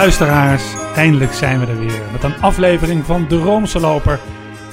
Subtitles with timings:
[0.00, 0.62] Luisteraars,
[0.94, 4.18] eindelijk zijn we er weer met een aflevering van De Roomse Loper.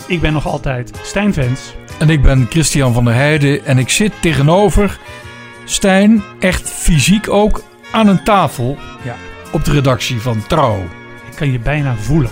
[0.08, 1.76] Ik ben nog altijd Stijn Vens.
[2.00, 5.00] En ik ben Christian van der Heijden en ik zit tegenover
[5.66, 9.16] Stijn, echt fysiek ook, aan een tafel Ja,
[9.52, 10.82] op de redactie van Trouw.
[11.30, 12.32] ik kan je bijna voelen.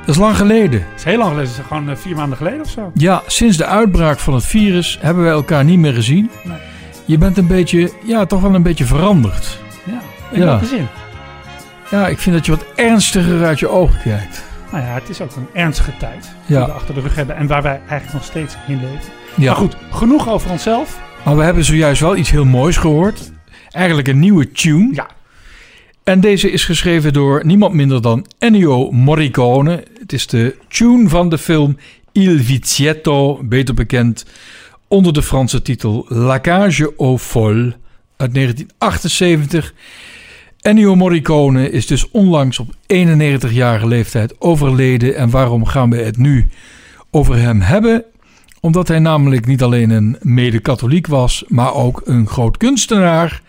[0.00, 0.80] Dat is lang geleden.
[0.80, 2.90] Het is heel lang geleden, het is gewoon eh, vier maanden geleden of zo.
[2.94, 6.30] Ja, sinds de uitbraak van het virus hebben wij elkaar niet meer gezien.
[6.44, 6.56] Nee.
[7.04, 9.58] Je bent een beetje, ja, toch wel een beetje veranderd.
[9.84, 10.44] Ja, in Ja.
[10.44, 10.88] welke zin?
[11.92, 14.44] Ja, ik vind dat je wat ernstiger uit je ogen kijkt.
[14.72, 16.66] Nou ja, het is ook een ernstige tijd die Ja.
[16.66, 19.12] we achter de rug hebben en waar wij eigenlijk nog steeds in leven.
[19.36, 19.46] Ja.
[19.46, 21.00] Maar goed, genoeg over onszelf.
[21.24, 23.32] Maar we hebben zojuist wel iets heel moois gehoord.
[23.70, 24.94] Eigenlijk een nieuwe tune.
[24.94, 25.06] Ja,
[26.04, 29.84] En deze is geschreven door niemand minder dan Ennio Morricone.
[30.00, 31.76] Het is de tune van de film
[32.12, 34.24] Il Vizietto, beter bekend
[34.88, 37.72] onder de Franse titel La Cage aux Folles
[38.16, 39.74] uit 1978.
[40.62, 45.16] Ennio Morricone is dus onlangs op 91-jarige leeftijd overleden.
[45.16, 46.46] En waarom gaan we het nu
[47.10, 48.04] over hem hebben?
[48.60, 53.42] Omdat hij namelijk niet alleen een mede-katholiek was, maar ook een groot kunstenaar.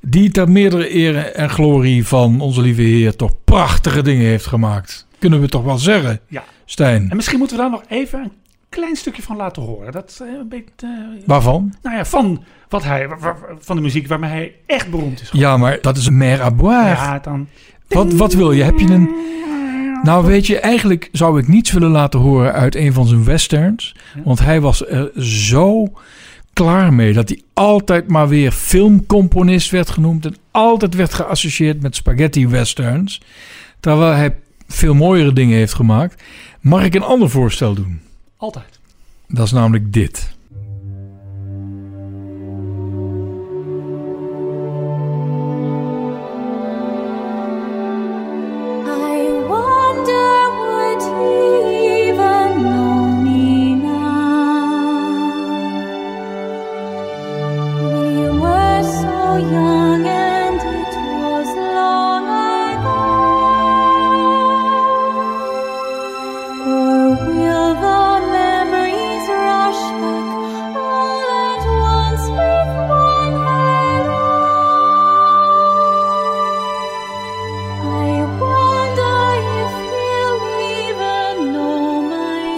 [0.00, 5.06] Die ter meerdere ere en glorie van onze lieve Heer toch prachtige dingen heeft gemaakt.
[5.18, 6.44] Kunnen we toch wel zeggen, ja.
[6.64, 7.10] Stijn?
[7.10, 8.32] En misschien moeten we daar nog even een
[8.74, 9.92] klein stukje van laten horen.
[9.92, 11.74] Dat eh, een beetje, eh, Waarvan?
[11.82, 13.08] nou ja, van wat hij,
[13.58, 15.30] van de muziek waarmee hij echt beroemd is.
[15.32, 16.88] Ja, maar dat is een mer à boire.
[16.88, 17.48] Ja, dan.
[17.88, 18.62] Wat, wat wil je?
[18.62, 19.14] Heb je een...
[20.02, 23.94] Nou weet je, eigenlijk zou ik niets willen laten horen uit een van zijn westerns.
[24.24, 25.92] Want hij was er zo
[26.52, 30.26] klaar mee dat hij altijd maar weer filmcomponist werd genoemd.
[30.26, 33.20] En altijd werd geassocieerd met spaghetti westerns.
[33.80, 34.34] Terwijl hij
[34.68, 36.22] veel mooiere dingen heeft gemaakt.
[36.60, 38.00] Mag ik een ander voorstel doen?
[38.44, 38.78] Altijd.
[39.28, 40.34] Dat is namelijk dit.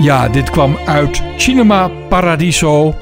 [0.06, 2.94] Ja, dit kwam uit Cinema Paradiso.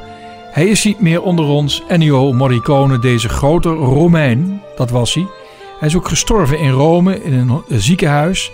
[0.50, 1.82] Hij is niet meer onder ons.
[1.88, 5.26] Ennio Morricone, deze grote Romein, dat was hij.
[5.78, 8.53] Hij is ook gestorven in Rome in een ziekenhuis.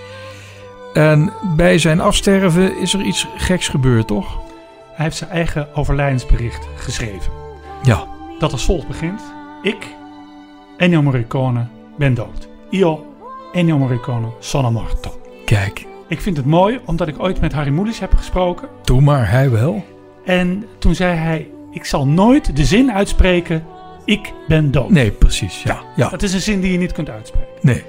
[0.94, 4.40] En bij zijn afsterven is er iets geks gebeurd, toch?
[4.92, 7.32] Hij heeft zijn eigen overlijdensbericht geschreven.
[7.82, 8.06] Ja.
[8.38, 9.22] Dat als volgt begint.
[9.62, 9.86] Ik,
[10.76, 11.66] Ennio Morricone,
[11.98, 12.48] ben dood.
[12.70, 13.06] Io,
[13.52, 15.20] Ennio Morricone, sono morto.
[15.44, 18.68] Kijk, Ik vind het mooi, omdat ik ooit met Harry Mulisch heb gesproken.
[18.84, 19.84] doe maar, hij wel.
[20.24, 23.64] En toen zei hij, ik zal nooit de zin uitspreken,
[24.04, 24.90] ik ben dood.
[24.90, 25.62] Nee, precies.
[25.62, 26.08] Ja, ja.
[26.08, 27.48] Dat is een zin die je niet kunt uitspreken.
[27.60, 27.84] Nee.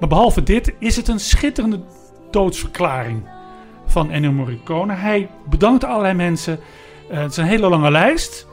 [0.00, 1.80] Maar behalve dit is het een schitterende
[2.30, 3.28] doodsverklaring
[3.86, 4.94] van Ennio Morricone.
[4.94, 6.58] Hij bedankt allerlei mensen.
[7.10, 8.46] Eh, het is een hele lange lijst.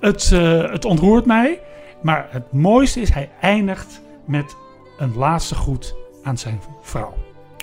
[0.00, 1.60] Het, eh, het ontroert mij.
[2.02, 4.56] Maar het mooiste is, hij eindigt met
[4.98, 7.14] een laatste groet aan zijn vrouw.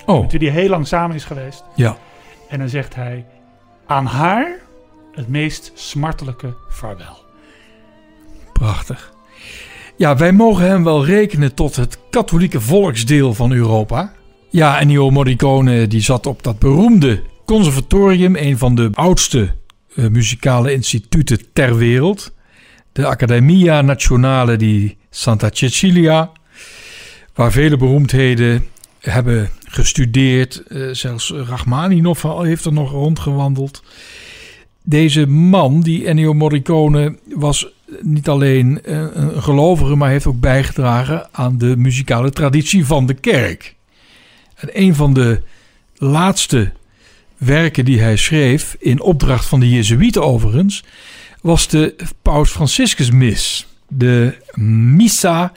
[0.07, 1.63] Oh, Met wie hij heel lang samen is geweest.
[1.75, 1.97] ja.
[2.49, 3.25] En dan zegt hij,
[3.85, 4.59] aan haar
[5.13, 7.17] het meest smartelijke vaarwel.
[8.53, 9.13] Prachtig.
[9.97, 14.13] Ja, wij mogen hem wel rekenen tot het katholieke volksdeel van Europa.
[14.49, 19.55] Ja, Ennio Morricone die zat op dat beroemde conservatorium, een van de oudste
[19.95, 22.33] eh, muzikale instituten ter wereld.
[22.91, 26.31] De Accademia Nazionale di Santa Cecilia,
[27.33, 28.65] waar vele beroemdheden
[28.99, 30.63] hebben gestudeerd.
[30.67, 33.83] Eh, zelfs Rachmaninoff heeft er nog rondgewandeld.
[34.83, 37.67] Deze man, die Ennio Morricone, was
[38.01, 43.13] niet alleen eh, een gelovige, maar heeft ook bijgedragen aan de muzikale traditie van de
[43.13, 43.75] kerk.
[44.55, 45.41] En een van de
[45.95, 46.71] laatste
[47.37, 50.83] werken die hij schreef, in opdracht van de Jezuïeten overigens,
[51.41, 53.67] was de Paus Franciscus mis.
[53.87, 54.37] De
[54.95, 55.51] Missa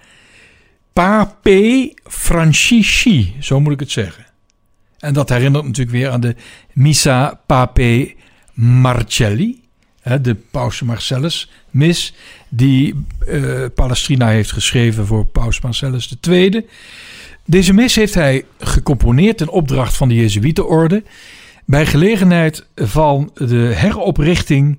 [1.00, 4.26] Pape Francisci, zo moet ik het zeggen.
[4.98, 6.34] En dat herinnert natuurlijk weer aan de
[6.72, 8.14] Missa Pape
[8.54, 9.60] Marcelli,
[10.22, 12.14] de Paus Marcellus mis,
[12.48, 16.66] die eh, Palestrina heeft geschreven voor Paus Marcellus II.
[17.44, 21.02] Deze mis heeft hij gecomponeerd in opdracht van de Jezuïetenorde
[21.64, 24.78] bij gelegenheid van de heroprichting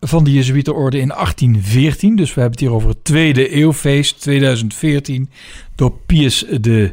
[0.00, 2.16] van de Jezuïetenorde in 1814.
[2.16, 5.30] Dus we hebben het hier over het tweede eeuwfeest 2014
[5.74, 6.92] door Pius de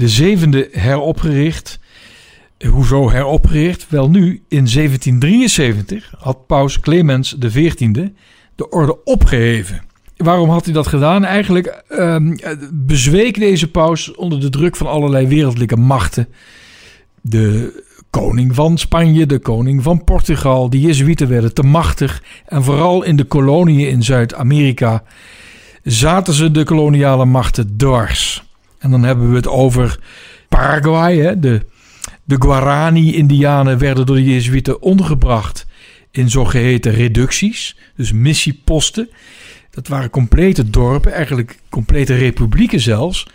[0.00, 1.78] de zevende heropgericht.
[2.68, 3.86] Hoezo heropgericht?
[3.88, 8.08] Wel nu, in 1773 had paus Clemens XIV
[8.54, 9.82] de orde opgeheven.
[10.16, 11.24] Waarom had hij dat gedaan?
[11.24, 12.36] Eigenlijk ehm,
[12.72, 16.28] bezweek deze paus onder de druk van allerlei wereldlijke machten.
[17.20, 22.22] De koning van Spanje, de koning van Portugal, de Jezuïeten werden te machtig.
[22.46, 25.02] En vooral in de koloniën in Zuid-Amerika
[25.82, 28.42] zaten ze de koloniale machten dwars.
[28.78, 29.98] En dan hebben we het over
[30.48, 31.16] Paraguay.
[31.16, 31.38] Hè?
[31.38, 31.66] De,
[32.24, 35.66] de Guarani-Indianen werden door de Jezuïeten ondergebracht
[36.10, 39.08] in zogeheten reducties, dus missieposten.
[39.70, 43.26] Dat waren complete dorpen, eigenlijk complete republieken zelfs.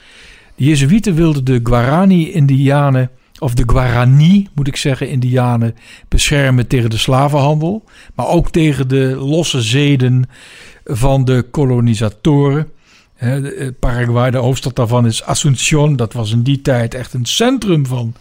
[0.55, 5.75] De Jezuïeten wilden de Guarani-Indianen, of de Guarani moet ik zeggen, Indianen,
[6.07, 7.83] beschermen tegen de slavenhandel.
[8.15, 10.29] Maar ook tegen de losse zeden
[10.83, 12.69] van de kolonisatoren.
[13.15, 13.37] Eh,
[13.79, 15.95] Paraguay, de hoofdstad daarvan is Asunción.
[15.95, 18.15] Dat was in die tijd echt een centrum van,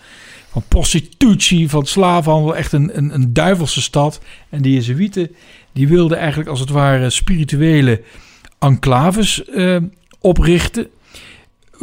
[0.51, 2.57] van prostitutie, van slavenhandel.
[2.57, 4.21] Echt een, een, een duivelse stad.
[4.49, 5.31] En de Jezuïeten
[5.73, 8.03] die wilden eigenlijk als het ware spirituele
[8.59, 9.77] enclaves eh,
[10.21, 10.87] oprichten.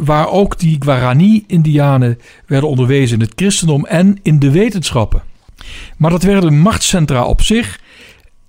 [0.04, 5.22] Waar ook die Guarani-Indianen werden onderwezen in het christendom en in de wetenschappen.
[5.96, 7.80] Maar dat werden machtscentra op zich.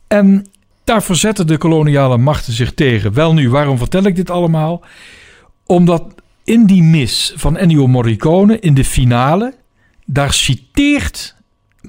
[0.08, 0.46] En
[0.84, 3.14] daar verzetten de koloniale machten zich tegen.
[3.14, 4.82] Wel nu, waarom vertel ik dit allemaal?
[5.66, 6.04] Omdat
[6.44, 9.54] in die mis van Ennio Morricone, in de finale,
[10.06, 11.36] daar citeert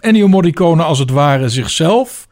[0.00, 2.28] Ennio Morricone als het ware zichzelf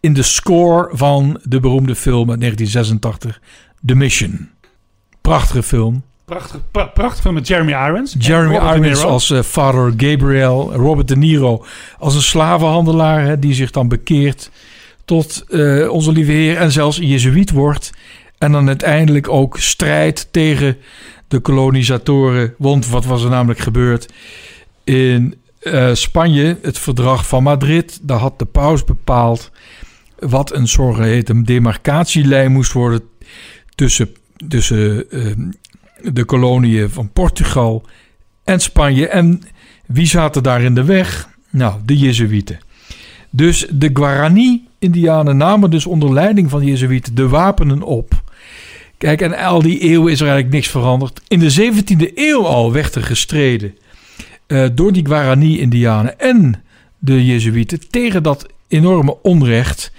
[0.00, 3.40] in de score van de beroemde film uit 1986,
[3.84, 4.50] The Mission.
[5.20, 6.02] Prachtige film.
[6.32, 8.14] Prachtig, pra- prachtig film met Jeremy Irons.
[8.18, 11.64] Jeremy Irons als eh, Father Gabriel, Robert De Niro
[11.98, 14.50] als een slavenhandelaar hè, die zich dan bekeert
[15.04, 17.90] tot eh, onze lieve Heer en zelfs Jezuïet wordt.
[18.38, 20.76] En dan uiteindelijk ook strijdt tegen
[21.28, 22.54] de kolonisatoren.
[22.58, 24.12] Want wat was er namelijk gebeurd
[24.84, 26.58] in eh, Spanje?
[26.62, 29.50] Het verdrag van Madrid, daar had de paus bepaald
[30.18, 33.02] wat een zogeheten demarcatielijn moest worden
[33.74, 34.08] tussen,
[34.48, 35.26] tussen eh,
[36.12, 37.84] de koloniën van Portugal
[38.44, 39.08] en Spanje.
[39.08, 39.42] En
[39.86, 41.28] wie zaten daar in de weg?
[41.50, 42.58] Nou, de Jezuïeten.
[43.30, 48.22] Dus de Guarani-Indianen namen dus onder leiding van de Jezuïeten de wapenen op.
[48.98, 51.20] Kijk, en al die eeuwen is er eigenlijk niks veranderd.
[51.28, 53.74] In de 17e eeuw al werd er gestreden
[54.46, 56.62] eh, door die Guarani-Indianen en
[56.98, 59.92] de Jezuïeten tegen dat enorme onrecht.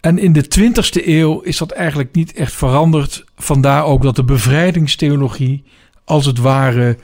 [0.00, 3.24] En in de 20e eeuw is dat eigenlijk niet echt veranderd.
[3.36, 5.64] Vandaar ook dat de bevrijdingstheologie
[6.04, 6.98] als het ware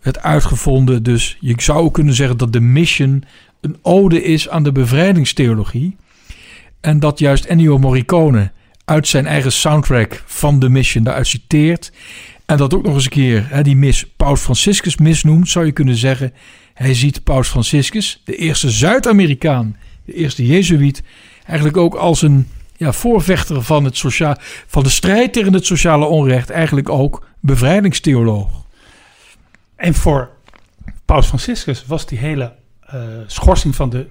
[0.00, 1.02] werd uitgevonden.
[1.02, 3.24] Dus je zou kunnen zeggen dat de mission
[3.60, 5.96] een ode is aan de bevrijdingstheologie.
[6.80, 8.50] En dat juist Ennio Morricone
[8.84, 11.92] uit zijn eigen soundtrack van de mission daaruit citeert.
[12.46, 15.72] En dat ook nog eens een keer hè, die mis Paus Franciscus misnoemt, zou je
[15.72, 16.32] kunnen zeggen.
[16.74, 21.02] Hij ziet Paus Franciscus, de eerste Zuid-Amerikaan, de eerste Jezuïet,
[21.48, 24.36] eigenlijk ook als een ja, voorvechter van, het socia
[24.66, 26.50] van de strijd tegen het sociale onrecht.
[26.50, 28.48] Eigenlijk ook bevrijdingstheoloog.
[29.76, 30.30] En voor
[31.04, 34.06] Paus Franciscus was die hele eh, schorsing van de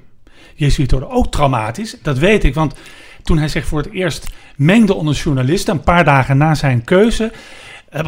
[0.56, 1.98] Jezuïeten ook traumatisch.
[2.02, 2.76] Dat weet ik, want
[3.24, 7.32] toen hij zich voor het eerst mengde onder journalisten, een paar dagen na zijn keuze,
[7.90, 8.06] eh,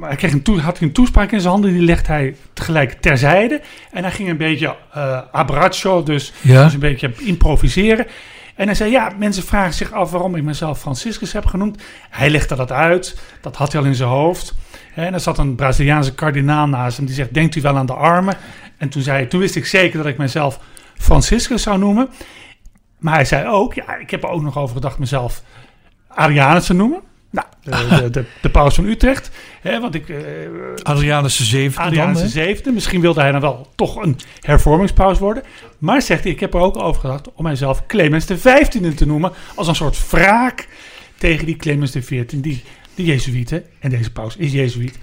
[0.00, 3.60] hij kreeg een had hij een toespraak in zijn handen, die legde hij tegelijk terzijde.
[3.90, 6.64] En hij ging een beetje eh abbraccio, dus, Ja.
[6.64, 8.06] dus een beetje improviseren.
[8.54, 11.82] En hij zei, ja, mensen vragen zich af waarom ik mezelf Franciscus heb genoemd.
[12.10, 14.54] Hij legde dat uit, dat had hij al in zijn hoofd.
[14.94, 17.94] En er zat een Braziliaanse kardinaal naast hem die zegt, denkt u wel aan de
[17.94, 18.36] armen?
[18.76, 20.60] En toen, zei, toen wist ik zeker dat ik mezelf
[20.94, 22.08] Franciscus zou noemen.
[22.98, 25.42] Maar hij zei ook, ja, ik heb er ook nog over gedacht mezelf
[26.08, 27.00] Arianus te noemen.
[27.64, 29.30] Nou, de, de, de, de paus van Utrecht.
[29.60, 30.18] Hè, want ik, eh,
[30.82, 32.62] Adrianus dan, Adrianus.
[32.74, 35.42] Misschien wilde hij dan wel toch een hervormingspaus worden.
[35.78, 39.06] Maar zegt hij, ik heb er ook over gedacht om mijzelf Clemens de vijftiende te
[39.06, 39.32] noemen.
[39.54, 40.68] Als een soort wraak
[41.18, 42.62] tegen die Clemens de veertiende die
[42.94, 44.98] de Jezuïeten, en deze paus is Jezuïet,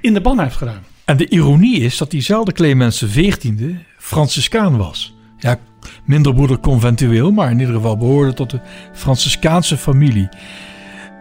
[0.00, 0.84] in de ban heeft gedaan.
[1.04, 5.14] En de ironie is dat diezelfde Clemens XIV Franciscaan was.
[5.38, 5.58] Ja,
[6.04, 8.60] minder broeder conventueel, maar in ieder geval behoorde tot de
[8.92, 10.28] Franciscaanse familie.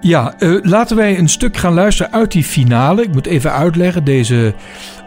[0.02, 3.04] Ja, eh, laten wij een stuk gaan luisteren uit die finale.
[3.04, 4.54] Ik moet even uitleggen, deze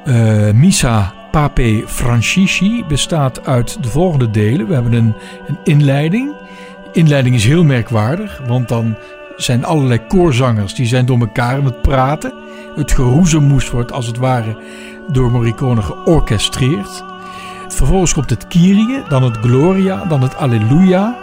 [0.05, 4.67] eh, Missa Pape Francisci bestaat uit de volgende delen.
[4.67, 5.15] We hebben een,
[5.49, 6.35] een inleiding.
[6.85, 8.97] De inleiding is heel merkwaardig, want dan
[9.37, 12.33] zijn allerlei koorzangers die zijn door elkaar aan het praten.
[12.75, 14.57] Het geroezemoes wordt als het ware
[15.13, 17.05] door Morricone georchestreerd.
[17.69, 21.17] Vervolgens komt het Kyrie, dan het Gloria, dan het Alleluia.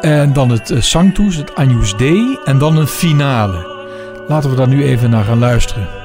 [0.00, 3.68] En dan het eh, Sanctus, het Agnus Dei en dan een finale.
[4.28, 5.99] Laten we daar nu even naar gaan luisteren.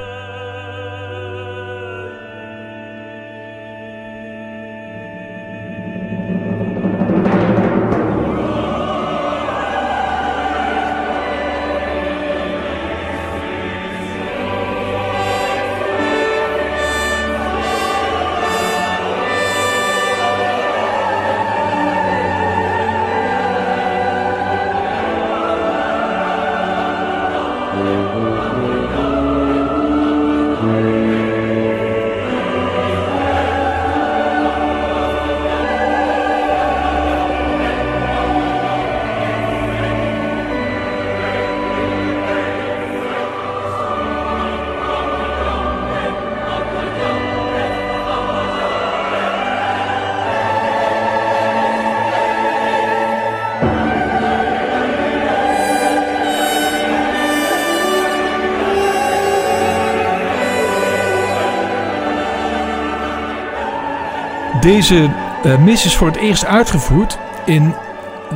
[64.65, 67.73] Deze eh, mis is voor het eerst uitgevoerd in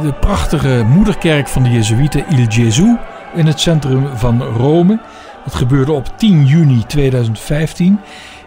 [0.02, 3.00] de prachtige moederkerk van de Jezuïeten Il Gesù
[3.36, 5.00] in het centrum van Rome.
[5.44, 8.00] Dat gebeurde op 10 juni 2015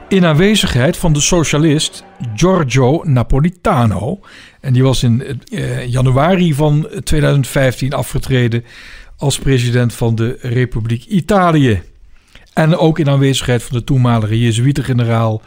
[0.09, 4.21] in aanwezigheid van de socialist Giorgio Napolitano.
[4.61, 8.65] En die was in eh, januari van 2015 afgetreden
[9.17, 11.83] als president van de Republiek Italië.
[12.55, 15.43] En ook in aanwezigheid van de toenmalige Jezuïetengeneraal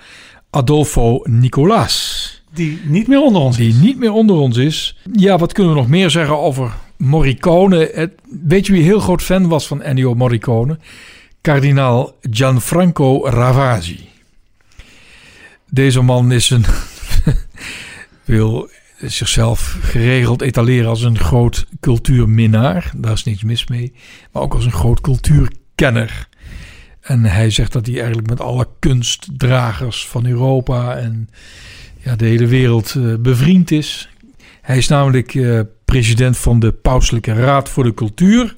[0.56, 2.25] Adolfo Nicolas.
[2.55, 3.75] Die niet meer onder ons Die is.
[3.75, 4.97] niet meer onder ons is.
[5.12, 7.91] Ja, wat kunnen we nog meer zeggen over Morricone?
[7.93, 8.12] Het,
[8.45, 10.79] weet je wie heel groot fan was van Ennio Morricone?
[11.41, 14.09] Kardinaal Gianfranco Ravasi.
[15.69, 16.65] Deze man is een.
[18.25, 18.69] wil
[19.01, 22.91] zichzelf geregeld etaleren als een groot cultuurminnaar.
[22.95, 23.93] Daar is niets mis mee.
[24.31, 26.27] Maar ook als een groot cultuurkenner.
[27.01, 31.29] En hij zegt dat hij eigenlijk met alle kunstdragers van Europa en
[32.05, 34.09] ja, de hele wereld eh, bevriend is.
[34.62, 38.55] Hij is namelijk eh, president van de Pauselijke Raad voor de Cultuur.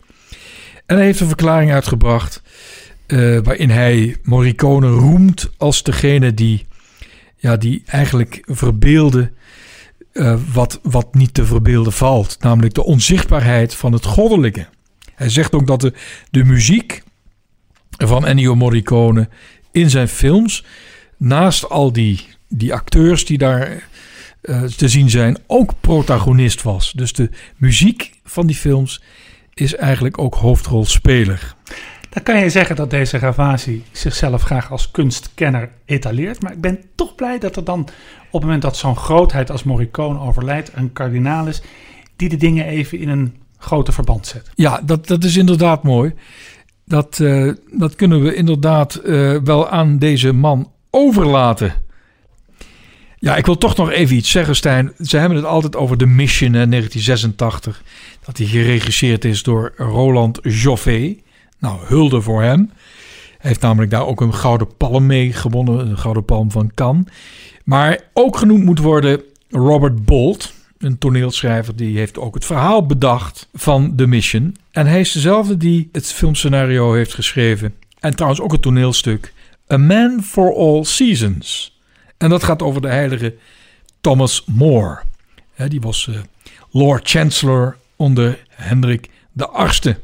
[0.86, 2.42] En hij heeft een verklaring uitgebracht
[3.06, 6.66] eh, waarin hij Morricone roemt als degene die,
[7.36, 9.32] ja, die eigenlijk verbeelde
[10.54, 12.38] wat, wat niet te verbeelden valt.
[12.40, 14.68] Namelijk de onzichtbaarheid van het goddelijke.
[15.16, 15.94] Hij zegt ook dat de,
[16.30, 17.04] de muziek
[17.98, 19.30] van Ennio Morricone
[19.72, 20.66] in zijn films,
[21.18, 23.88] naast al die, die acteurs die daar
[24.42, 26.92] eh, te zien zijn, ook protagonist was.
[26.92, 29.02] Dus de muziek van die films
[29.54, 31.56] is eigenlijk ook hoofdrolspeler.
[32.10, 36.42] Dan kan je zeggen dat deze Ravasi zichzelf graag als kunstkenner etaleert.
[36.42, 39.64] Maar ik ben toch blij dat er dan op het moment dat zo'n grootheid als
[39.64, 41.62] Morricone overlijdt, een kardinaal is
[42.16, 44.52] die de dingen even in een groter verband zet.
[44.56, 46.14] Ja, dat, dat is inderdaad mooi.
[46.86, 51.74] Dat, eh, dat kunnen we inderdaad eh, wel aan deze man overlaten.
[53.20, 54.92] Ja, ik wil toch nog even iets zeggen, Stijn.
[55.02, 57.84] Ze hebben het altijd over The Mission in 1986.
[58.26, 61.16] Dat die geregisseerd is door Roland Joffé.
[61.60, 62.72] Nou, hulde voor hem.
[63.38, 65.88] Hij heeft namelijk daar ook een gouden palm mee gewonnen.
[65.88, 67.06] Een gouden palm van Cannes.
[67.64, 70.54] Maar ook genoemd moet worden Robert Bolt.
[70.78, 74.56] Een toneelschrijver die heeft ook het verhaal bedacht van The Mission.
[74.72, 77.74] En hij is dezelfde die het filmscenario heeft geschreven.
[78.00, 79.34] En trouwens ook het toneelstuk
[79.72, 81.77] A Man for All Seasons.
[82.18, 83.36] En dat gaat over de heilige
[84.02, 85.00] Thomas More.
[85.54, 86.16] Hè, die was eh,
[86.72, 90.00] Lord Chancellor onder Hendrik de Achtste.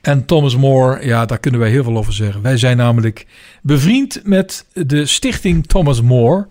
[0.00, 2.42] En Thomas More, ja, daar kunnen wij heel veel over zeggen.
[2.42, 3.26] Wij zijn namelijk
[3.62, 6.46] bevriend met de stichting Thomas More,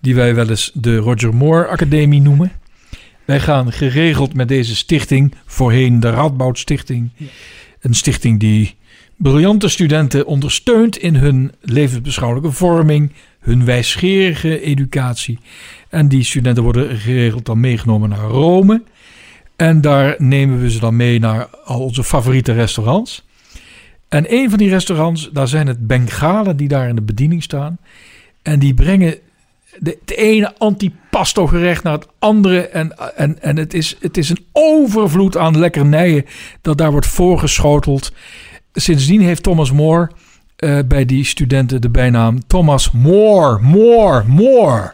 [0.00, 2.52] die wij wel eens de Roger Moore Academie noemen.
[3.24, 7.10] Wij gaan geregeld met deze stichting, voorheen de Radboud Stichting,
[7.80, 8.76] een stichting die
[9.16, 13.12] briljante studenten ondersteunt in hun levensbeschouwelijke vorming,
[13.44, 15.38] hun wijsgerige educatie.
[15.88, 18.82] En die studenten worden geregeld dan meegenomen naar Rome.
[19.56, 23.24] En daar nemen we ze dan mee naar al onze favoriete restaurants.
[24.08, 27.78] En een van die restaurants, daar zijn het Bengalen die daar in de bediening staan.
[28.42, 29.18] En die brengen
[29.78, 32.68] de, het ene antipasto gerecht naar het andere.
[32.68, 36.24] En, en, en het, is, het is een overvloed aan lekkernijen
[36.62, 38.12] dat daar wordt voorgeschoteld.
[38.72, 40.10] Sindsdien heeft Thomas More
[40.86, 44.92] bij die studenten de bijnaam Thomas More, More, More.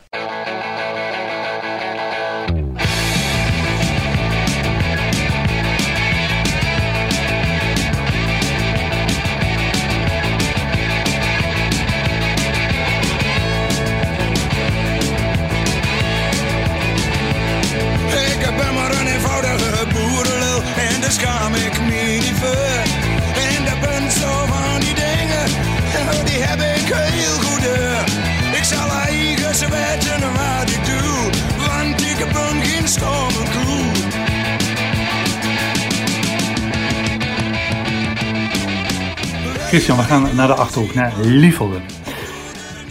[39.86, 41.80] We gaan naar de Achterhoek, naar Lievelde.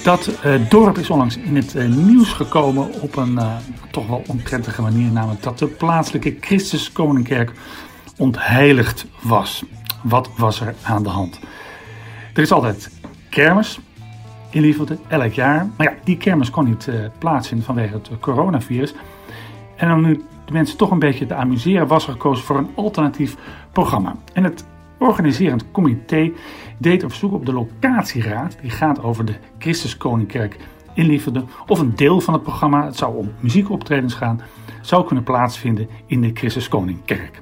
[0.04, 3.56] Dat eh, dorp is onlangs in het eh, nieuws gekomen op een eh,
[3.92, 5.12] toch wel onprettige manier.
[5.12, 7.52] Namelijk dat de plaatselijke Christus Koningkerk
[8.18, 9.66] ontheiligd was.
[10.04, 11.40] Wat was er aan de hand?
[12.34, 12.92] Er is altijd
[13.30, 13.80] kermis
[14.50, 15.68] in Lievelde, elk jaar.
[15.78, 18.94] Maar ja, die kermis kon niet plaatsvinden vanwege het coronavirus.
[19.76, 22.70] En om nu de mensen toch een beetje te amuseren, was er gekozen voor een
[22.76, 23.36] alternatief
[23.72, 24.16] programma.
[24.34, 24.64] En het
[25.00, 26.32] organiserend comité
[26.78, 28.58] deed op zoek op de locatieraad.
[28.62, 30.58] Die gaat over de Christus Koningkerk
[30.94, 31.48] in.
[31.68, 34.42] Of een deel van het programma, het zou om muziekoptredens gaan,
[34.82, 37.42] zou kunnen plaatsvinden in de Christus Koningkerk.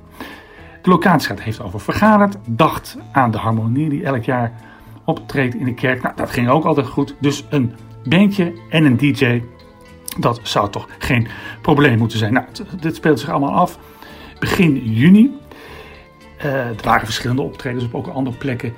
[0.82, 4.52] De locatieraad heeft over vergaderd, dacht aan de harmonie die elk jaar
[5.06, 6.02] optreedt in de kerk.
[6.02, 7.16] Nou, dat ging ook altijd goed.
[7.20, 7.74] Dus een
[8.04, 9.44] bandje en een DJ
[10.20, 11.28] Dat zou toch geen
[11.62, 12.34] probleem moeten zijn.
[12.34, 12.46] Nou,
[12.80, 13.80] dit speelt zich allemaal af
[14.40, 15.32] begin juni.
[16.38, 18.74] Eh, er waren verschillende optredens op ook andere plekken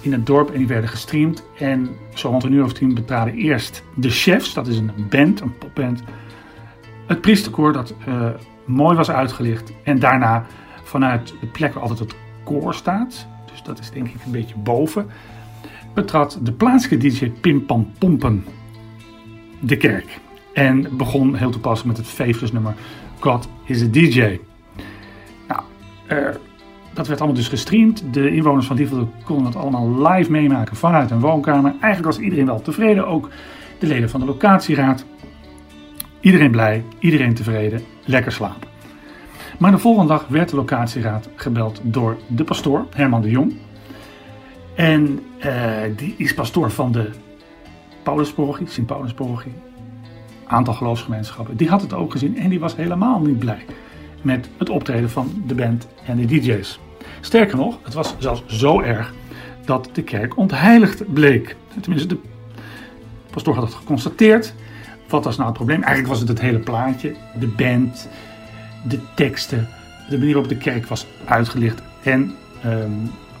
[0.00, 1.44] in het dorp en die werden gestreamd.
[1.58, 5.40] En zo rond een uur of tien betraden eerst de Chefs, dat is een band,
[5.40, 6.02] een popband.
[7.06, 8.28] Het priesterkoor dat eh,
[8.64, 9.72] mooi was uitgelicht.
[9.82, 10.46] En daarna
[10.82, 14.56] vanuit de plek waar altijd het koor staat, dus dat is denk ik een beetje
[14.56, 15.06] boven,
[15.94, 18.44] betrad de plaatselijke DJ Pim Pam Pompen
[19.60, 20.20] de kerk.
[20.52, 22.74] En begon heel toepasselijk met het feestjesnummer
[23.18, 24.38] God is a DJ.
[25.48, 25.62] Nou,
[26.06, 26.18] eh,
[26.92, 28.04] dat werd allemaal dus gestreamd.
[28.10, 31.70] De inwoners van Dievelde konden het allemaal live meemaken vanuit hun woonkamer.
[31.70, 33.28] Eigenlijk was iedereen wel tevreden, ook
[33.78, 35.04] de leden van de locatieraad.
[36.20, 38.68] Iedereen blij, iedereen tevreden, lekker slapen.
[39.58, 43.54] Maar de volgende dag werd de locatieraad gebeld door de pastoor, Herman de Jong.
[44.74, 45.52] En eh,
[45.96, 47.10] die is pastoor van de
[48.02, 49.52] Paulusparochie, Sint Paulusparochie.
[50.46, 51.56] Aantal geloofsgemeenschappen.
[51.56, 53.64] Die had het ook gezien en die was helemaal niet blij
[54.22, 56.78] met het optreden van de band en de DJ's.
[57.20, 59.12] Sterker nog, het was zelfs zo erg
[59.64, 61.56] dat de kerk ontheiligd bleek.
[61.80, 62.18] Tenminste, de
[63.30, 64.54] pastoor had het geconstateerd.
[65.08, 65.82] Wat was nou het probleem?
[65.82, 67.14] Eigenlijk was het het hele plaatje.
[67.38, 68.08] De band,
[68.88, 69.68] de teksten,
[70.08, 71.82] de manier waarop de kerk was uitgelicht.
[72.02, 72.90] En ehm,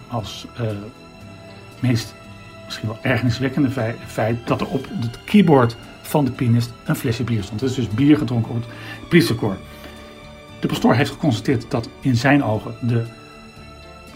[0.08, 0.66] als eh,
[1.80, 2.14] meest
[2.64, 7.24] misschien wel ergerniswekkende feit, feit dat er op het keyboard van de pianist een flesje
[7.24, 7.62] bier stond.
[7.62, 9.56] Is dus bier gedronken op het priesterkoor.
[10.62, 13.04] De pastoor heeft geconstateerd dat in zijn ogen de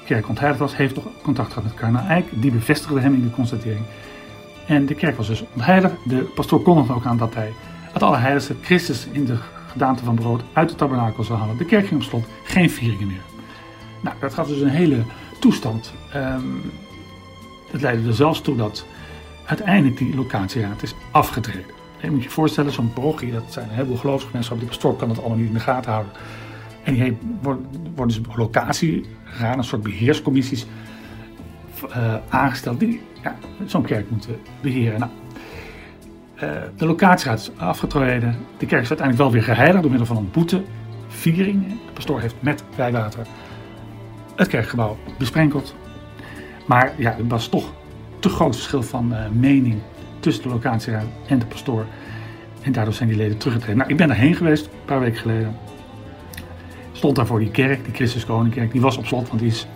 [0.05, 0.77] kerk ontheiligd was.
[0.77, 2.27] Heeft nog contact gehad met kardinaal Eijk.
[2.31, 3.85] Die bevestigde hem in de constatering.
[4.67, 5.95] En de kerk was dus ontheiligd.
[6.05, 7.53] De pastoor kondigde ook aan dat hij
[7.93, 11.57] het Allerheiligste Christus in de gedaante van brood uit de tabernakel zou halen.
[11.57, 12.27] De kerk ging op slot.
[12.45, 13.23] Geen vieringen meer.
[14.01, 15.03] Nou, dat gaf dus een hele
[15.39, 15.93] toestand.
[16.13, 16.43] Ehm
[17.71, 18.87] het leidde er zelfs toe dat
[19.45, 21.76] uiteindelijk die locatieraad is afgetreden.
[22.07, 24.67] Je moet je voorstellen, zo'n parochie, dat zijn een heleboel geloofsgemeenschappen.
[24.67, 26.13] Die pastoor kan het allemaal niet in de gaten houden.
[26.83, 27.67] En die worden,
[28.07, 30.67] dus locatieraden, een soort beheerscommissies
[31.91, 34.99] eh, aangesteld die ja, zo'n kerk moeten beheren.
[34.99, 35.11] Nou,
[36.35, 38.37] eh, de locatieraad is afgetreden.
[38.59, 41.69] De kerk is uiteindelijk wel weer geheiligd door middel van een boeteviering.
[41.69, 43.27] De pastoor heeft met wijwater
[44.37, 45.75] het kerkgebouw besprenkeld.
[46.67, 47.73] Maar ja, er was toch
[48.19, 49.81] te groot verschil van eh, mening
[50.27, 51.87] tussen de locatieraad en de pastoor.
[52.63, 53.77] En daardoor zijn die leden teruggetreden.
[53.77, 55.57] Nou, ik ben erheen geweest, een paar weken geleden.
[56.93, 58.73] Stond daar voor die kerk, die Christus Koningkerk.
[58.73, 59.67] Die was op slot, want die is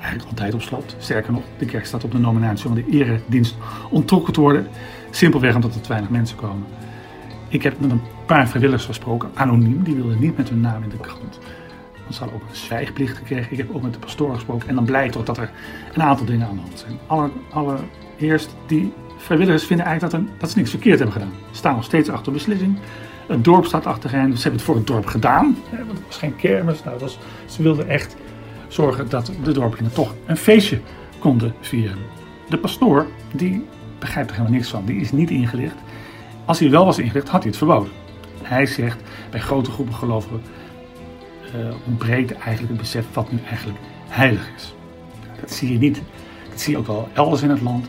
[0.00, 0.96] eigenlijk altijd op slot.
[0.98, 3.56] Sterker nog, de kerk staat op de nominatie om de eredienst
[3.90, 4.66] onttrokken te worden.
[5.10, 6.64] Simpelweg omdat er te weinig mensen komen.
[7.48, 9.82] Ik heb met een paar vrijwilligers gesproken, anoniem.
[9.82, 11.38] Die wilden niet met hun naam in de krant.
[12.04, 13.52] Dan ze ook een zwijgplicht gekregen.
[13.52, 14.68] Ik heb ook met de pastoor gesproken.
[14.68, 15.50] En dan blijkt toch dat er
[15.94, 16.98] een aantal dingen aan de hand zijn.
[17.06, 21.32] Alle, allereerst, die vrijwilligers vinden eigenlijk dat, dat ze niks verkeerd hebben gedaan.
[21.50, 22.78] Ze staan nog steeds achter beslissing.
[23.26, 24.36] Het dorp staat achter hen.
[24.36, 25.56] Ze hebben het voor het dorp gedaan.
[25.70, 26.84] want Het was geen kermis.
[26.84, 28.16] Nou, was, ze wilden echt
[28.68, 30.80] zorgen dat de dorpelingen toch een feestje
[31.18, 31.98] konden vieren.
[32.48, 33.64] De pastoor, die
[33.98, 34.84] begrijpt er helemaal niks van.
[34.84, 35.76] Die is niet ingelicht.
[36.44, 37.92] Als hij wel was ingelicht, had hij het verboden.
[38.42, 40.42] Hij zegt, bij grote groepen gelovigen
[41.52, 44.74] eh, ontbreekt eigenlijk het besef wat nu eigenlijk heilig is.
[45.40, 46.02] Dat zie je niet.
[46.50, 47.88] Dat zie je ook wel elders in het land.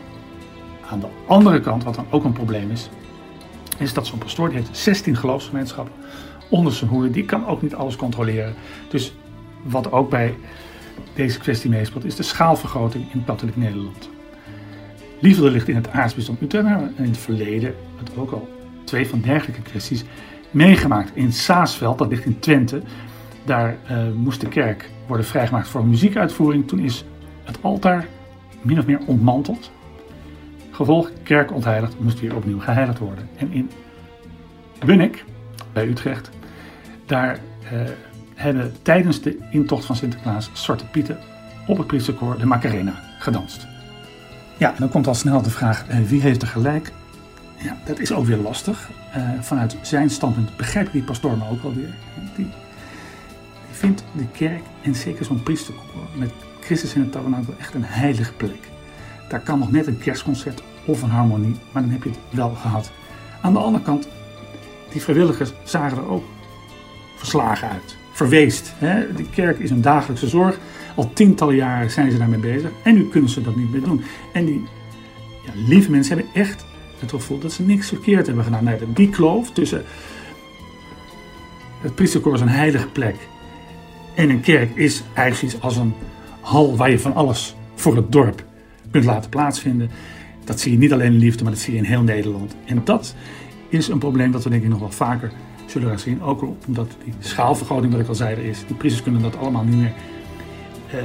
[0.90, 2.88] Aan de andere kant, wat dan ook een probleem is,
[3.78, 5.94] is dat zo'n pastoor die heeft 16 geloofsgemeenschappen
[6.48, 7.10] onder zijn hoede.
[7.10, 8.54] Die kan ook niet alles controleren.
[8.88, 9.14] Dus
[9.62, 10.34] wat ook bij
[11.14, 14.10] deze kwestie meespeelt, is de schaalvergroting in katholiek Nederland.
[15.20, 18.48] Liefde ligt in het aartsbisdom Utrecht en in het verleden het ook al
[18.84, 20.04] twee van dergelijke kwesties
[20.50, 21.10] meegemaakt.
[21.14, 22.82] In Saasveld, dat ligt in Twente,
[23.44, 26.68] daar eh, moest de kerk worden vrijgemaakt voor een muziekuitvoering.
[26.68, 27.04] Toen is
[27.44, 28.06] het altaar
[28.62, 29.70] min of meer ontmanteld.
[30.74, 33.28] Gevolg, kerk ontheiligd, moest weer opnieuw geheiligd worden.
[33.36, 33.70] En in
[34.86, 35.24] Bunnik,
[35.72, 36.30] bij Utrecht,
[37.06, 37.38] daar
[37.72, 37.80] eh,
[38.34, 41.18] hebben tijdens de intocht van Sinterklaas Zwarte Pieten
[41.66, 43.66] op het priesterkoor de Macarena gedanst.
[44.58, 46.92] Ja, en dan komt al snel de vraag, eh, wie heeft er gelijk?
[47.56, 48.90] Ja, dat is ook weer lastig.
[49.12, 51.94] Eh, vanuit zijn standpunt begrijpt die pastoor me ook wel weer.
[52.14, 52.52] Die, die
[53.70, 58.32] vindt de kerk, en zeker zo'n priesterkoor, met Christus in het tabernakel echt een heilige
[58.32, 58.72] plek.
[59.28, 62.50] Daar kan nog net een kerstconcert of een harmonie, maar dan heb je het wel
[62.50, 62.90] gehad.
[63.42, 64.08] Aan de andere kant,
[64.92, 66.24] die vrijwilligers zagen er ook
[67.16, 67.96] verslagen uit.
[68.12, 68.72] Verweest.
[68.76, 69.12] Hè?
[69.12, 70.58] De kerk is een dagelijkse zorg.
[70.94, 72.70] Al tientallen jaren zijn ze daarmee bezig.
[72.84, 74.04] En nu kunnen ze dat niet meer doen.
[74.32, 74.64] En die
[75.46, 76.64] ja, lieve mensen hebben echt
[76.98, 78.64] het gevoel dat ze niks verkeerd hebben gedaan.
[78.64, 79.84] Nee, die kloof tussen
[81.80, 83.16] het priesterkoor is een heilige plek.
[84.14, 85.94] En een kerk is eigenlijk iets als een
[86.40, 88.44] hal waar je van alles voor het dorp
[88.94, 89.90] kunt laten plaatsvinden.
[90.44, 92.56] Dat zie je niet alleen in liefde, maar dat zie je in heel Nederland.
[92.64, 93.14] En dat
[93.68, 95.32] is een probleem dat we denk ik nog wel vaker
[95.66, 96.22] zullen gaan zien.
[96.22, 98.66] Ook omdat die schaalvergroting, wat ik al zei, er is.
[98.66, 99.92] De priesters kunnen dat allemaal niet meer
[100.90, 100.98] eh,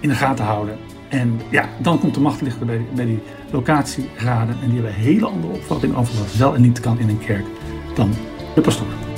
[0.00, 0.76] in de gaten houden.
[1.08, 3.18] En ja, dan komt de macht liggen bij, bij die
[3.50, 4.56] locatieraden.
[4.62, 7.18] En die hebben een hele andere opvatting over wat wel en niet kan in een
[7.18, 7.44] kerk
[7.94, 8.10] dan
[8.54, 9.11] de pastoor.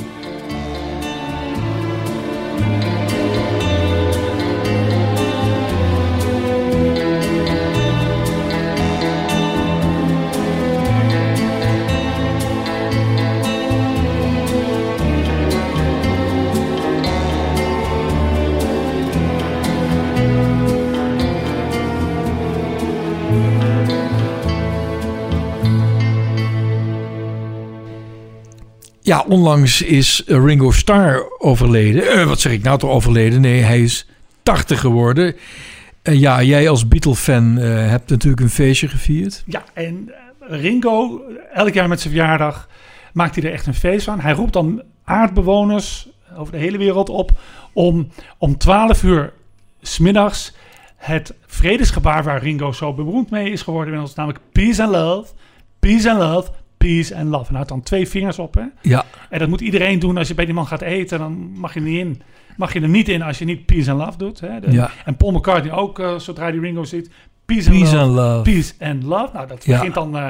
[29.05, 32.09] Ja, onlangs is eh, Ringo Starr overleden.
[32.09, 33.41] Eh, wat zeg ik nou toch overleden?
[33.41, 34.07] Nee, hij is
[34.43, 35.37] 80 geworden.
[36.03, 39.43] En ja, jij als Beatle-fan hebt natuurlijk een feestje gevierd.
[39.47, 42.69] Ja, en Ringo, elk jaar met zijn verjaardag,
[43.13, 44.21] maakt hij er echt een feest van.
[44.21, 47.31] Hij roept dan aardbewoners over de hele wereld op
[47.73, 49.33] om om 12 uur
[49.81, 50.55] smiddags
[50.97, 55.33] het vredesgebaar waar Ringo zo beroemd mee is geworden inmiddels, namelijk peace and love,
[55.79, 56.51] peace and love,
[56.89, 57.49] peace and love.
[57.49, 58.63] En houdt dan twee vingers op, hè.
[58.83, 61.19] Ja, En dat moet iedereen doen als je bij die man gaat eten.
[61.19, 62.23] Dan mag je, niet in,
[62.57, 64.41] mag je er niet in als je niet peace and love doet.
[64.41, 64.61] Hè.
[64.61, 64.91] De- Ja.
[65.05, 67.11] En Paul McCartney ook, eh, zodra die Ringo ziet.
[67.45, 68.43] Peace, and, Peace love, and love.
[68.51, 69.29] Peace and love.
[69.33, 69.77] Nou, dat Ja.
[69.77, 70.29] begint dan eh,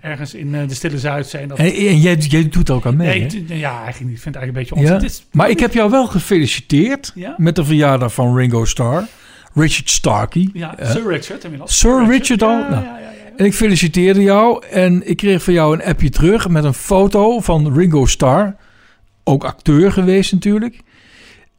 [0.00, 1.40] ergens in eh, de Stille Zuidzee.
[1.40, 3.54] En dat, en, en jij, jij doet ook aan mee, nee, hè?
[3.54, 4.16] ja, eigenlijk niet.
[4.16, 4.80] Ik vind het eigenlijk een beetje Ja?
[4.80, 4.94] onzin.
[4.94, 7.34] Het is- Maar ik heb jou wel gefeliciteerd Ja?
[7.36, 9.04] met de verjaardag van Ringo Starr.
[9.54, 10.50] Richard Starkey.
[10.52, 11.78] ja, Sir Richard inmiddels.
[11.78, 12.58] Sir Richard al?
[12.58, 12.84] Ja, Nou.
[13.36, 17.40] En ik feliciteerde jou en ik kreeg van jou een appje terug met een foto
[17.40, 18.56] van Ringo Starr.
[19.24, 20.80] Ook acteur geweest natuurlijk.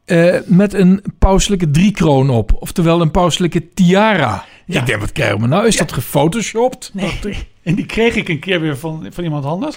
[0.04, 2.56] eh, met een pauselijke driekroon op.
[2.60, 4.44] Oftewel een pauselijke tiara.
[4.66, 4.80] Ja.
[4.80, 5.66] Ik denk, wat krijgen we nou?
[5.66, 5.80] Is Ja.
[5.80, 6.90] dat gefotoshopt?
[6.94, 7.18] Nee,
[7.62, 9.76] en die kreeg ik een keer weer van, van iemand anders.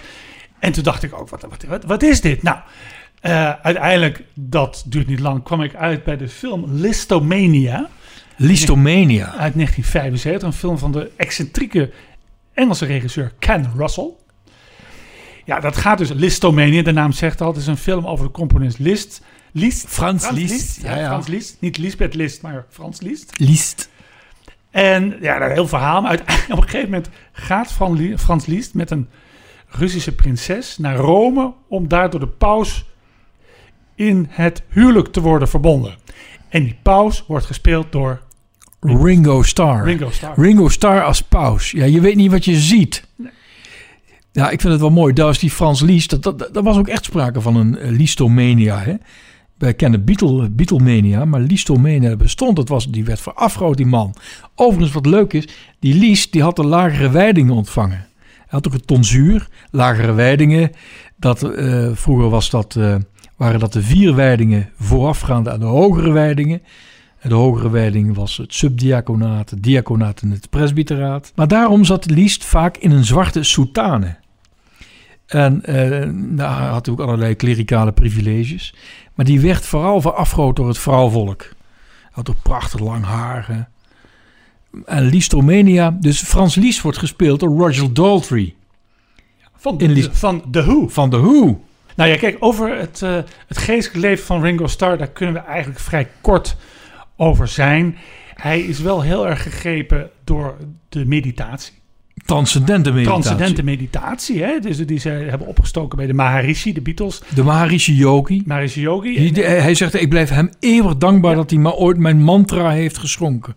[0.60, 2.44] En toen dacht ik ook, wat, wat, wat, wat is dit?
[2.44, 2.58] Nou,
[3.22, 7.90] eh, uiteindelijk, dat duurt niet lang, kwam ik uit bij de film Listomania
[8.42, 9.26] Listomania.
[9.26, 10.48] uit 1975.
[10.48, 11.92] Een film van de excentrieke
[12.54, 14.10] Engelse regisseur Ken Russell.
[15.46, 17.48] Ja, dat gaat dus Listomania, de naam zegt al.
[17.48, 19.22] Het is een film over de componist Liszt.
[19.52, 19.88] Liszt.
[19.88, 20.82] Frans Liszt.
[20.82, 21.08] Ja, Ja, ja.
[21.08, 21.58] Frans Liszt.
[21.60, 23.40] Niet Lisbeth Liszt, maar Frans Liszt.
[23.40, 23.90] Liszt.
[24.70, 26.02] En ja, dat heel verhaal.
[26.02, 29.10] Maar uiteindelijk, op een gegeven moment gaat Van Frans Liszt met een
[29.68, 32.86] Russische prinses naar Rome om daar door de paus
[33.96, 35.96] in het huwelijk te worden verbonden.
[36.50, 38.22] En die paus wordt gespeeld door
[38.82, 39.84] Ringo Starr.
[39.84, 40.34] Ringo Starr.
[40.40, 41.72] Ringo Starr als paus.
[41.72, 43.04] Ja, je weet niet wat je ziet.
[44.32, 45.14] Ja, ik vind het wel mooi.
[45.14, 46.10] Daar is die Frans Liszt.
[46.10, 48.80] Dat, dat, dat was ook echt sprake van een uh, Listomania.
[48.80, 48.94] Hè?
[49.58, 52.56] Wij kennen Beatle, Beatlemania, maar Listomania bestond.
[52.56, 54.16] Dat was, die werd verafgroot, die man.
[54.56, 55.48] Overigens, wat leuk is,
[55.80, 58.08] die Liszt die had de lagere wijdingen ontvangen.
[58.28, 60.72] Hij had ook een tonsuur, lagere wijdingen.
[61.16, 62.96] Dat, eh, vroeger was dat, eh,
[63.36, 66.62] waren dat de vier wijdingen voorafgaande aan de hogere wijdingen.
[67.22, 71.32] De hogere wijding was het subdiaconaat, het diaconaat en het presbyteraat.
[71.36, 74.16] Maar daarom zat Liszt vaak in een zwarte soutane.
[75.26, 78.74] En eh nou, hij had ook allerlei klerikale privileges.
[79.14, 81.42] Maar die werd vooral verafgroot door het vrouwvolk.
[81.42, 83.48] Hij had ook prachtig lang haar.
[83.48, 83.62] hè.
[84.86, 88.54] En Listomania, dus Frans Liszt wordt gespeeld door Roger Daltrey
[89.56, 90.88] Van, In de, van The Who.
[90.88, 91.62] van The Who.
[91.96, 93.16] Nou ja, kijk, over het, eh,
[93.48, 96.56] het geestelijk leven van Ringo Starr, daar kunnen we eigenlijk vrij kort
[97.22, 97.98] over zijn.
[98.34, 100.58] Hij is wel heel erg gegrepen door
[100.90, 101.74] de meditatie.
[102.26, 103.22] Transcendente meditatie.
[103.22, 104.60] Transcendente meditatie, hè?
[104.60, 107.22] Dus die ze hebben opgestoken bij de Maharishi, de Beatles.
[107.36, 108.44] De Maharishi Yogi.
[108.46, 109.32] Maharishi Yogi.
[109.32, 111.38] Die- hij zegt, ik blijf hem eeuwig dankbaar Ja.
[111.38, 113.56] dat hij me ooit mijn mantra heeft geschonken.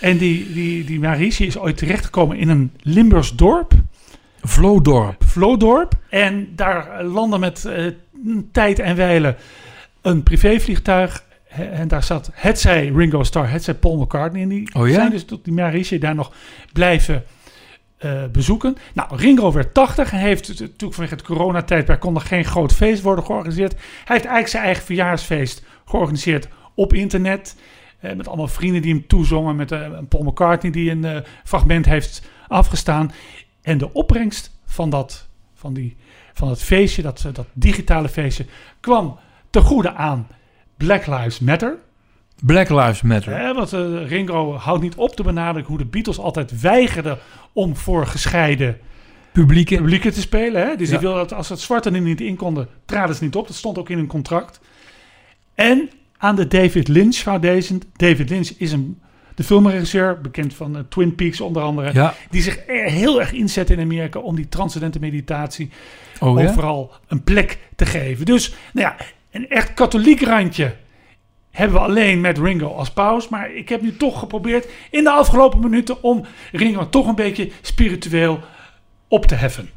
[0.00, 3.72] En die, die, die Maharishi is ooit terechtgekomen in een Limburgs dorp,
[4.42, 5.24] Vlodorp.
[5.24, 5.92] Vlodorp.
[6.10, 7.86] En daar landde met eh,
[8.52, 9.36] tijd en wijle
[10.02, 11.24] een privévliegtuig.
[11.56, 14.42] En daar zat het zij Ringo Starr, het zij Paul McCartney.
[14.42, 14.94] En die Oh ja?
[14.94, 16.32] zijn dus tot die Maharishi daar nog
[16.72, 17.24] blijven
[17.96, 18.76] eh, bezoeken.
[18.94, 23.02] Nou, Ringo werd 80 en heeft natuurlijk vanwege het coronatijdperk kon er geen groot feest
[23.02, 23.72] worden georganiseerd.
[23.72, 27.56] Hij heeft eigenlijk zijn eigen verjaarsfeest georganiseerd op internet.
[28.00, 29.56] eh, met allemaal vrienden die hem toezongen.
[29.56, 33.12] Met een Paul McCartney die een fragment heeft afgestaan.
[33.62, 35.96] En de opbrengst van dat, van die,
[36.32, 38.46] van dat feestje, dat, dat digitale feestje,
[38.80, 39.18] kwam
[39.50, 40.26] te goede aan
[40.84, 41.76] Black Lives Matter.
[42.44, 43.36] Black Lives Matter.
[43.38, 47.18] Hè, want eh, Ringo houdt niet op te benadrukken hoe de Beatles altijd weigerden
[47.52, 48.78] om voor gescheiden
[49.32, 49.76] Publieke.
[49.76, 50.66] publieken te spelen.
[50.68, 50.76] Hè?
[50.76, 50.92] Dus Ja.
[50.98, 53.46] die wilden dat als het zwarte er niet in konden, traden ze niet op.
[53.46, 54.60] Dat stond ook in hun contract.
[55.54, 57.82] En aan de David Lynch Foundation.
[57.96, 59.00] David Lynch is een
[59.34, 62.14] de filmregisseur, bekend van eh, Twin Peaks onder andere, Ja.
[62.30, 65.70] die zich er heel erg inzet in Amerika om die transcendente meditatie
[66.20, 66.48] Oh ja?
[66.48, 68.24] overal een plek te geven.
[68.26, 68.96] Dus, nou ja,
[69.32, 70.76] een echt katholiek randje
[71.50, 73.28] hebben we alleen met Ringo als paus.
[73.28, 77.50] Maar ik heb nu toch geprobeerd in de afgelopen minuten om Ringo toch een beetje
[77.60, 78.40] spiritueel
[79.08, 79.70] op te heffen.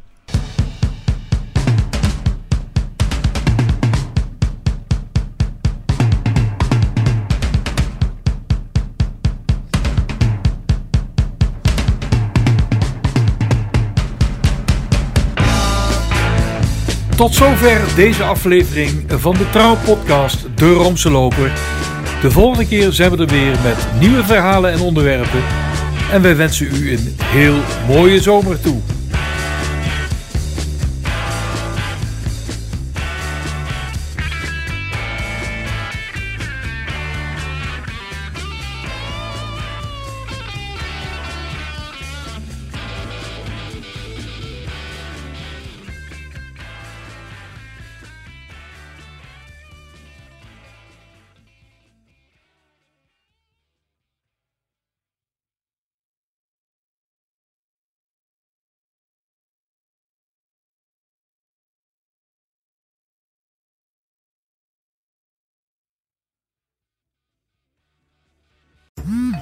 [17.16, 21.52] Tot zover deze aflevering van de Trouw-podcast De Romse Loper.
[22.22, 25.44] De volgende keer zijn we er weer met nieuwe verhalen en onderwerpen.
[26.12, 27.56] En wij wensen u een heel
[27.88, 28.82] mooie zomer toe.